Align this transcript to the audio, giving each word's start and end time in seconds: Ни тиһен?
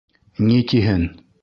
Ни 0.47 0.57
тиһен? 0.73 1.07